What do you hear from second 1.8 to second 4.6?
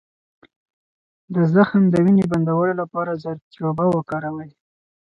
د وینې بندولو لپاره زردچوبه وکاروئ